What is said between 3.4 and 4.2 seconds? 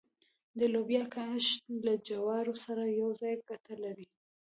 ګټه لري؟